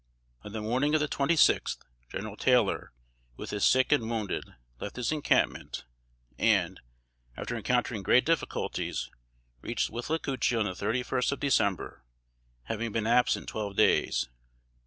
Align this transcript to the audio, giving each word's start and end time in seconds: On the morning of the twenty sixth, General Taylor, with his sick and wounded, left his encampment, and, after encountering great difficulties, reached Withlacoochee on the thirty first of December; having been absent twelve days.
On 0.41 0.51
the 0.51 0.63
morning 0.63 0.95
of 0.95 0.99
the 0.99 1.07
twenty 1.07 1.35
sixth, 1.35 1.77
General 2.09 2.35
Taylor, 2.35 2.91
with 3.37 3.51
his 3.51 3.63
sick 3.63 3.91
and 3.91 4.09
wounded, 4.09 4.55
left 4.79 4.95
his 4.95 5.11
encampment, 5.11 5.85
and, 6.39 6.79
after 7.37 7.55
encountering 7.55 8.01
great 8.01 8.25
difficulties, 8.25 9.11
reached 9.61 9.91
Withlacoochee 9.91 10.57
on 10.59 10.65
the 10.65 10.73
thirty 10.73 11.03
first 11.03 11.31
of 11.31 11.39
December; 11.39 12.03
having 12.63 12.91
been 12.91 13.05
absent 13.05 13.47
twelve 13.47 13.75
days. 13.75 14.27